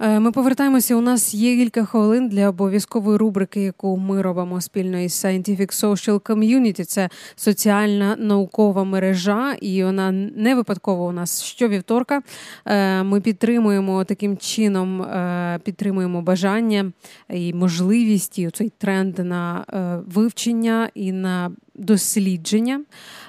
Е, 0.00 0.20
ми 0.20 0.32
повертаємося. 0.32 0.96
У 0.96 1.00
нас 1.00 1.34
є 1.34 1.56
кілька 1.56 1.84
хвилин 1.84 2.28
для 2.28 2.48
обов'язкової 2.48 3.18
рубрики, 3.18 3.60
яку 3.60 3.96
ми 3.96 4.22
робимо 4.22 4.60
спільно 4.60 4.98
із 4.98 5.24
Scientific 5.24 5.84
Social 5.84 6.20
Community. 6.20 6.84
Це 6.84 7.08
соціальна 7.36 8.16
наукова 8.16 8.84
мережа, 8.84 9.54
і 9.60 9.84
вона 9.84 10.12
не 10.12 10.54
випадково 10.54 11.06
у 11.06 11.12
нас 11.12 11.42
щовівторка. 11.42 12.22
Е, 12.66 13.02
ми 13.02 13.20
підтримуємо 13.20 14.04
таким 14.04 14.36
чином, 14.36 15.02
е, 15.02 15.60
підтримуємо 15.64 16.22
бажання 16.22 16.92
і 17.30 17.54
можливість 17.54 18.38
і 18.38 18.50
цей 18.50 18.72
тренд 18.78 19.18
на 19.18 19.64
вивчення 20.06 20.90
і 20.94 21.12
на 21.12 21.50
дослідження. 21.78 22.80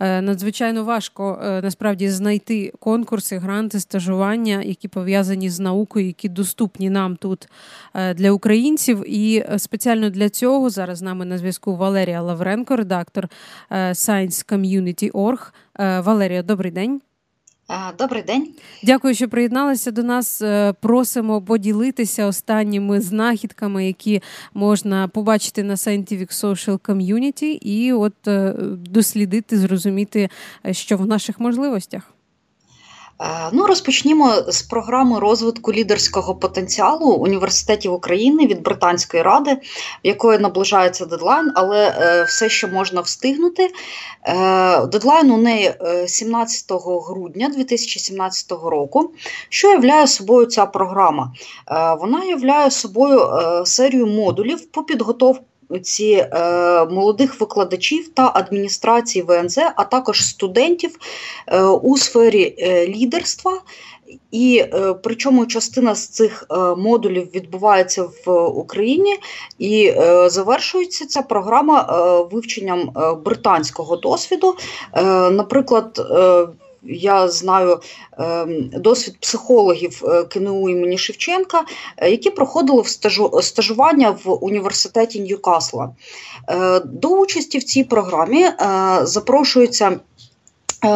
Е, 0.00 0.20
надзвичайно 0.20 0.84
важко 0.84 1.40
е, 1.44 1.62
насправді 1.62 2.10
знайти 2.10 2.72
конкурси, 2.80 3.38
гранти, 3.38 3.80
стажування, 3.80 4.62
які 4.62 4.88
пов'язані 4.88 5.50
з 5.50 5.60
наукою, 5.60 6.06
які 6.06 6.28
доступні 6.28 6.90
нам 6.90 7.16
тут 7.16 7.48
е, 7.94 8.14
для 8.14 8.30
українців. 8.30 9.04
І 9.06 9.44
спеціально 9.56 10.10
для 10.10 10.28
цього 10.28 10.70
зараз 10.70 10.98
з 10.98 11.02
нами 11.02 11.24
на 11.24 11.38
зв'язку 11.38 11.76
Валерія 11.76 12.22
Лавренко, 12.22 12.76
редактор 12.76 13.28
Science 13.70 14.52
Community.org. 14.52 15.52
Валерія, 16.02 16.42
добрий 16.42 16.72
день. 16.72 17.00
Добрий 17.98 18.22
день, 18.22 18.48
дякую, 18.82 19.14
що 19.14 19.28
приєдналися 19.28 19.90
до 19.90 20.02
нас. 20.02 20.42
Е, 20.42 20.72
просимо 20.80 21.42
поділитися 21.42 22.26
останніми 22.26 23.00
знахідками, 23.00 23.86
які 23.86 24.22
можна 24.54 25.08
побачити 25.08 25.62
на 25.62 25.74
Scientific 25.74 26.44
Social 26.44 26.78
Community 26.78 27.58
і 27.60 27.92
от 27.92 28.28
е, 28.28 28.54
дослідити, 28.68 29.58
зрозуміти, 29.58 30.28
е, 30.66 30.74
що 30.74 30.96
в 30.96 31.06
наших 31.06 31.40
можливостях. 31.40 32.14
Е, 33.22 33.48
ну, 33.52 33.66
розпочнімо 33.66 34.34
з 34.48 34.62
програми 34.62 35.20
розвитку 35.20 35.72
лідерського 35.72 36.34
потенціалу 36.34 37.12
університетів 37.12 37.92
України 37.92 38.46
від 38.46 38.62
Британської 38.62 39.22
ради, 39.22 39.54
в 39.54 40.06
якої 40.06 40.38
наближається 40.38 41.06
дедлайн, 41.06 41.52
але 41.54 41.96
е, 42.00 42.24
все 42.24 42.48
ще 42.48 42.66
можна 42.66 43.00
встигнути. 43.00 43.70
Е, 44.24 44.86
дедлайн 44.86 45.30
у 45.30 45.36
неї 45.36 45.74
17 46.06 46.72
грудня 47.08 47.48
2017 47.48 48.52
року. 48.52 49.12
Що 49.48 49.68
являє 49.68 50.06
собою 50.06 50.46
ця 50.46 50.66
програма? 50.66 51.32
Вона 52.00 52.24
являє 52.24 52.70
собою 52.70 53.20
серію 53.64 54.06
модулів 54.06 54.66
по 54.70 54.82
підготовці 54.82 55.42
ці 55.78 56.12
е, 56.12 56.28
молодих 56.84 57.40
викладачів 57.40 58.08
та 58.08 58.32
адміністрації 58.34 59.22
ВНЗ, 59.22 59.58
а 59.76 59.84
також 59.84 60.24
студентів 60.24 60.98
е, 61.46 61.62
у 61.62 61.96
сфері 61.96 62.54
е, 62.58 62.86
лідерства. 62.86 63.60
І 64.32 64.64
причому 65.02 65.46
частина 65.46 65.94
з 65.94 66.08
цих 66.08 66.46
модулів 66.76 67.30
відбувається 67.34 68.08
в 68.26 68.46
Україні, 68.46 69.16
і 69.58 69.94
завершується 70.26 71.06
ця 71.06 71.22
програма 71.22 71.82
вивченням 72.32 72.90
британського 73.24 73.96
досвіду. 73.96 74.56
Наприклад, 75.30 76.00
я 76.84 77.28
знаю 77.28 77.80
ем, 78.18 78.70
досвід 78.74 79.16
психологів 79.20 80.02
е, 80.04 80.24
КНУ 80.24 80.68
імені 80.68 80.98
Шевченка, 80.98 81.64
е, 81.96 82.10
які 82.10 82.30
проходили 82.30 82.82
в 82.82 82.88
стажування 83.42 84.10
в 84.24 84.44
університеті 84.44 85.20
Ньюкасла. 85.20 85.90
Е, 86.48 86.80
до 86.80 87.08
участі 87.08 87.58
в 87.58 87.64
цій 87.64 87.84
програмі 87.84 88.46
запрошуються 89.02 90.00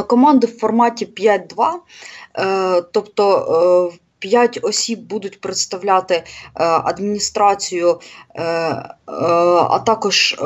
команди 0.07 0.47
в 0.47 0.59
форматі 0.59 1.07
5.2, 1.07 2.83
тобто 2.93 3.93
П'ять 4.19 4.59
осіб 4.63 5.01
будуть 5.01 5.41
представляти 5.41 6.15
е, 6.15 6.25
адміністрацію, 6.55 8.01
е, 8.35 8.43
е, 8.43 8.93
а 9.07 9.79
також 9.79 10.37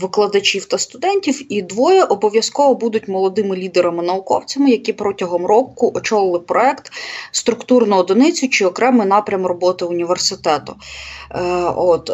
викладачів 0.00 0.64
та 0.64 0.78
студентів, 0.78 1.52
і 1.52 1.62
двоє 1.62 2.04
обов'язково 2.04 2.74
будуть 2.74 3.08
молодими 3.08 3.56
лідерами-науковцями, 3.56 4.70
які 4.70 4.92
протягом 4.92 5.46
року 5.46 5.92
очолили 5.94 6.38
проект 6.38 6.92
структурну 7.32 7.96
одиницю 7.96 8.48
чи 8.48 8.66
окремий 8.66 9.06
напрям 9.06 9.46
роботи 9.46 9.84
університету. 9.84 10.76
От, 11.76 12.10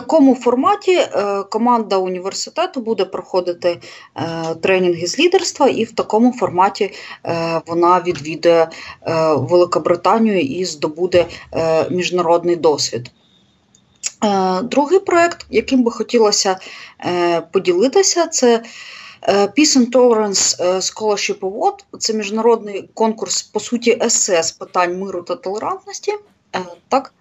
такому 0.00 0.34
форматі 0.34 0.92
е, 0.92 1.42
команда 1.50 1.96
університету 1.96 2.80
буде 2.80 3.04
проходити 3.04 3.80
е, 4.16 4.54
тренінги 4.54 5.06
з 5.06 5.18
лідерства, 5.18 5.68
і 5.68 5.84
в 5.84 5.92
такому 5.92 6.32
форматі 6.32 6.92
е, 7.24 7.60
вона 7.66 8.00
відвідує 8.06 8.68
Великобританію 9.36 10.40
і 10.40 10.64
здобуде 10.64 11.26
міжнародний 11.90 12.56
досвід. 12.56 13.10
Другий 14.62 14.98
проєкт, 14.98 15.46
яким 15.50 15.82
би 15.82 15.90
хотілося 15.90 16.58
поділитися, 17.52 18.26
це 18.26 18.62
Peace 19.28 19.78
and 19.78 19.90
Tolerance 19.90 20.60
Scholarship 20.60 21.38
Award. 21.38 21.98
Це 21.98 22.14
міжнародний 22.14 22.88
конкурс, 22.94 23.42
по 23.42 23.60
суті, 23.60 23.98
есе 24.02 24.42
з 24.42 24.52
питань 24.52 24.98
миру 24.98 25.22
та 25.22 25.34
толерантності. 25.34 26.12
Так? 26.88 27.12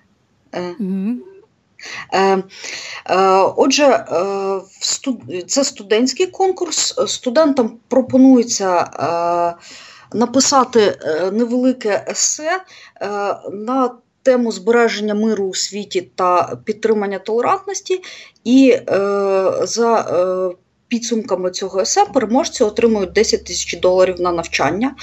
Mm-hmm. 0.51 1.15
Е, 2.13 2.37
е, 2.37 2.43
отже, 3.55 3.83
е, 3.85 5.41
це 5.47 5.63
студентський 5.63 6.27
конкурс. 6.27 6.95
Студентам 7.07 7.77
пропонується 7.87 8.89
написати 10.13 10.99
невелике 11.33 12.05
есе 12.09 12.61
на 13.51 13.91
тему 14.23 14.51
збереження 14.51 15.13
миру 15.13 15.45
у 15.45 15.53
світі 15.53 16.01
та 16.15 16.57
підтримання 16.65 17.19
толерантності, 17.19 18.01
і 18.43 18.77
за 19.61 20.05
підсумками 20.87 21.51
цього 21.51 21.79
есе 21.79 22.05
переможці 22.13 22.63
отримують 22.63 23.11
10 23.11 23.45
тисяч 23.45 23.79
доларів 23.79 24.21
на 24.21 24.31
навчання. 24.31 24.95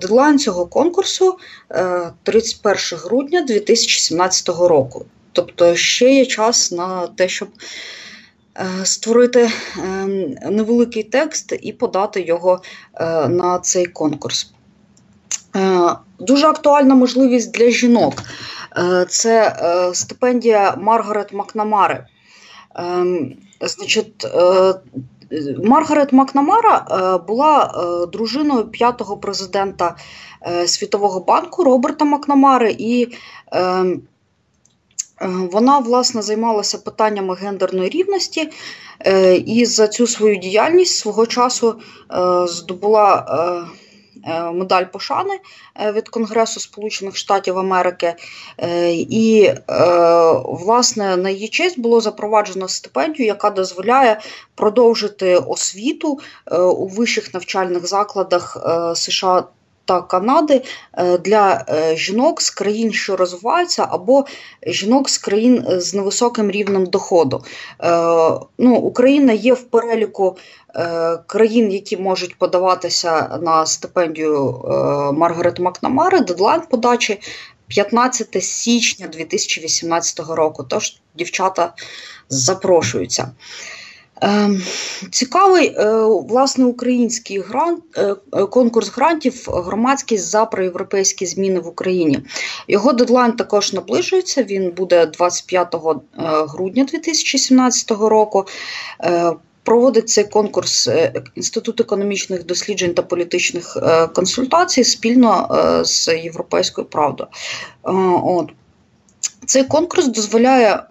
Дедлайн 0.00 0.38
цього 0.38 0.66
конкурсу 0.66 1.38
31 2.22 2.98
грудня 2.98 3.42
2017 3.42 4.48
року. 4.48 5.06
Тобто 5.32 5.76
ще 5.76 6.14
є 6.14 6.26
час 6.26 6.72
на 6.72 7.06
те, 7.06 7.28
щоб 7.28 7.48
е, 8.56 8.84
створити 8.84 9.50
ем, 9.78 10.30
невеликий 10.50 11.02
текст 11.02 11.58
і 11.62 11.72
подати 11.72 12.22
його 12.22 12.62
е, 12.94 13.28
на 13.28 13.58
цей 13.58 13.86
конкурс. 13.86 14.52
Е, 15.56 15.88
дуже 16.18 16.46
актуальна 16.46 16.94
можливість 16.94 17.52
для 17.52 17.70
жінок 17.70 18.14
це 19.08 19.56
стипендія 19.94 20.76
Маргарет 20.76 21.32
Макнамари. 21.32 22.06
Ем, 22.74 23.34
значить, 23.60 24.26
Маргарет 25.64 26.12
Макнамара 26.12 27.18
була 27.28 27.74
дружиною 28.12 28.64
п'ятого 28.64 29.16
президента 29.16 29.96
Світового 30.66 31.20
банку 31.20 31.64
Роберта 31.64 32.04
Макнамари. 32.04 32.76
і 32.78 33.08
ем, 33.52 34.02
вона 35.28 35.78
власне 35.78 36.22
займалася 36.22 36.78
питаннями 36.78 37.34
гендерної 37.34 37.88
рівності 37.88 38.50
е, 39.06 39.36
і 39.36 39.66
за 39.66 39.88
цю 39.88 40.06
свою 40.06 40.36
діяльність 40.36 40.98
свого 40.98 41.26
часу 41.26 41.74
е, 42.12 42.46
здобула 42.46 43.66
медаль 44.54 44.84
пошани 44.84 45.40
від 45.92 46.08
Конгресу 46.08 46.60
Сполучених 46.60 47.16
Штатів 47.16 47.58
Америки. 47.58 48.14
І, 48.92 49.50
власне, 50.44 51.16
на 51.16 51.30
її 51.30 51.48
честь 51.48 51.80
було 51.80 52.00
запроваджено 52.00 52.68
стипендію, 52.68 53.26
яка 53.26 53.50
дозволяє 53.50 54.20
продовжити 54.54 55.36
освіту 55.36 56.18
у 56.76 56.86
вищих 56.86 57.34
навчальних 57.34 57.86
закладах 57.86 58.56
США 58.94 59.44
та 59.84 60.02
Канади 60.02 60.62
е, 60.98 61.18
для 61.18 61.64
е, 61.68 61.96
жінок 61.96 62.42
з 62.42 62.50
країн, 62.50 62.92
що 62.92 63.16
розвиваються, 63.16 63.86
або 63.90 64.24
жінок 64.66 65.10
з 65.10 65.18
країн 65.18 65.66
е, 65.70 65.80
з 65.80 65.94
невисоким 65.94 66.50
рівнем 66.50 66.86
доходу. 66.86 67.44
Ну, 68.58 68.74
Україна 68.74 69.32
є 69.32 69.54
в 69.54 69.62
переліку 69.62 70.36
країн, 71.26 71.72
які 71.72 71.96
можуть 71.96 72.38
подаватися 72.38 73.38
на 73.42 73.66
стипендію 73.66 74.62
Маргарет 75.14 75.58
Макнамари, 75.60 76.20
дедлайн 76.20 76.60
подачі 76.70 77.20
15 77.68 78.44
січня 78.44 79.06
2018 79.06 80.20
року. 80.20 80.64
Тож 80.68 80.96
дівчата 81.14 81.72
запрошуються. 82.28 83.30
Ем, 84.22 84.62
цікавий 85.10 85.66
е, 85.66 86.04
власне 86.04 86.64
український 86.64 87.40
грант, 87.40 87.84
е, 87.96 88.14
конкурс 88.44 88.88
грантів 88.88 89.48
громадськість 89.48 90.24
за 90.24 90.46
проєвропейські 90.46 91.26
зміни 91.26 91.60
в 91.60 91.66
Україні. 91.66 92.18
Його 92.68 92.92
дедлайн 92.92 93.32
також 93.32 93.72
наближується. 93.72 94.42
Він 94.42 94.70
буде 94.70 95.06
25 95.06 95.74
е, 95.74 95.78
грудня 96.48 96.84
2017 96.84 97.90
року. 97.90 98.44
Проводить 99.64 100.08
цей 100.08 100.24
конкурс 100.24 100.90
Інститут 101.34 101.80
економічних 101.80 102.46
досліджень 102.46 102.94
та 102.94 103.02
політичних 103.02 103.76
консультацій 104.14 104.84
спільно 104.84 105.48
з 105.84 106.08
Європейською 106.16 106.86
правдою. 106.86 107.28
От. 108.24 108.50
Цей 109.46 109.64
конкурс 109.64 110.06
дозволяє 110.06 110.74
е, 110.74 110.82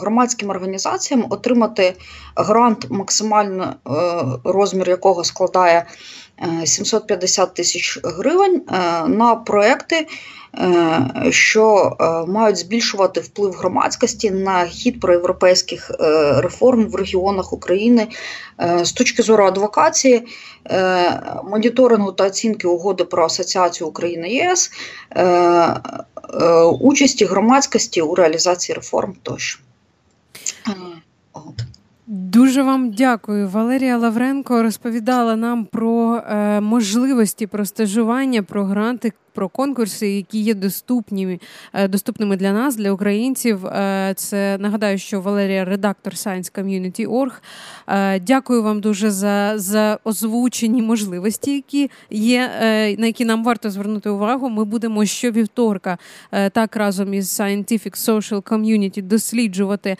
громадським 0.00 0.50
організаціям 0.50 1.26
отримати 1.30 1.94
грант, 2.36 2.86
максимальний 2.90 3.66
е, 3.66 3.72
розмір 4.44 4.88
якого 4.88 5.24
складає 5.24 5.86
750 6.64 7.48
е, 7.48 7.52
тисяч 7.52 8.00
гривень 8.04 8.62
на 9.06 9.34
проекти, 9.34 10.06
що 11.30 11.96
мають 12.28 12.56
збільшувати 12.56 13.20
вплив 13.20 13.52
громадськості 13.52 14.30
на 14.30 14.64
хід 14.64 15.00
проєвропейських 15.00 15.90
реформ 16.36 16.86
в 16.88 16.94
регіонах 16.94 17.52
України 17.52 18.08
з 18.82 18.92
точки 18.92 19.22
зору 19.22 19.44
адвокації, 19.44 20.26
моніторингу 21.44 22.12
та 22.12 22.26
оцінки 22.26 22.68
угоди 22.68 23.04
про 23.04 23.24
асоціацію 23.24 23.88
України 23.88 24.28
ЄС. 24.28 24.70
Участі 26.80 27.24
громадськості 27.24 27.81
у 28.02 28.14
реалізації 28.14 28.76
реформ 28.76 29.14
тощо. 29.22 29.60
От. 31.32 31.62
Дуже 32.06 32.62
вам 32.62 32.90
дякую. 32.90 33.48
Валерія 33.48 33.98
Лавренко 33.98 34.62
розповідала 34.62 35.36
нам 35.36 35.64
про 35.64 36.16
е, 36.16 36.60
можливості 36.60 37.46
про 37.46 37.66
стажування, 37.66 38.42
про 38.42 38.64
гранти 38.64 39.12
про 39.32 39.48
конкурси, 39.48 40.08
які 40.08 40.38
є 40.38 40.54
доступні, 40.54 41.40
е, 41.72 41.88
доступними 41.88 42.36
для 42.36 42.52
нас, 42.52 42.76
для 42.76 42.92
українців. 42.92 43.66
Е, 43.66 44.12
це 44.16 44.58
нагадаю, 44.58 44.98
що 44.98 45.20
Валерія, 45.20 45.64
редактор 45.64 46.12
Science 46.12 46.58
Community.org. 46.58 47.32
Е, 47.88 48.20
дякую 48.20 48.62
вам 48.62 48.80
дуже 48.80 49.10
за 49.10 49.52
за 49.56 49.98
озвучені 50.04 50.82
можливості, 50.82 51.54
які 51.54 51.90
є, 52.10 52.50
на 52.98 53.06
які 53.06 53.24
нам 53.24 53.44
варто 53.44 53.70
звернути 53.70 54.10
увагу. 54.10 54.48
Ми 54.48 54.64
будемо 54.64 55.04
щовівторка 55.04 55.98
так 56.52 56.76
разом 56.76 57.14
із 57.14 57.40
Scientific 57.40 58.08
Social 58.08 58.42
Community 58.42 59.02
досліджувати 59.02 59.96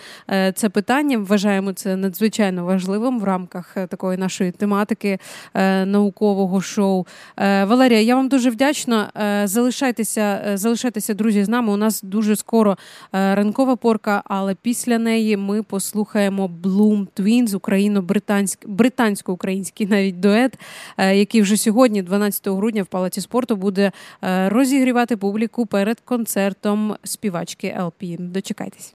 це 0.54 0.68
питання. 0.68 1.18
Вважаємо 1.18 1.72
це 1.72 1.96
надзвичайно 1.96 2.64
важливим 2.64 3.20
в 3.20 3.24
рамках 3.24 3.76
такої 3.88 4.18
нашої 4.18 4.50
тематики 4.50 5.18
наукового 5.84 6.60
шоу. 6.60 7.06
Валерія, 7.38 8.00
я 8.00 8.16
вам 8.16 8.28
дуже 8.28 8.50
вдячна. 8.50 9.10
Е, 9.22 9.46
залишайтеся, 9.46 10.42
е, 10.46 10.56
залишайтеся, 10.56 11.14
друзі, 11.14 11.44
з 11.44 11.48
нами. 11.48 11.72
У 11.72 11.76
нас 11.76 12.02
дуже 12.02 12.36
скоро 12.36 12.72
е, 12.72 12.76
ранкова 13.34 13.76
порка, 13.76 14.22
але 14.24 14.54
після 14.54 14.98
неї 14.98 15.36
ми 15.36 15.62
послухаємо 15.62 16.50
Bloom 16.62 17.06
Twins, 17.16 17.56
україно-британсько-український 17.56 19.86
навіть 19.86 20.20
дует, 20.20 20.58
який 20.98 21.42
вже 21.42 21.56
сьогодні, 21.56 22.02
12 22.02 22.48
грудня, 22.48 22.82
в 22.82 22.86
палаці 22.86 23.20
спорту, 23.20 23.56
буде 23.56 23.92
розігрівати 24.46 25.16
публіку 25.16 25.66
перед 25.66 26.00
концертом 26.00 26.96
співачки 27.04 27.76
LP. 27.80 28.16
Дочекайтесь. 28.18 28.90